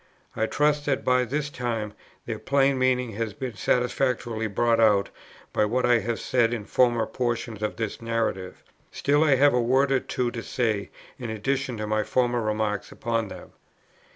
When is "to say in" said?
10.31-11.29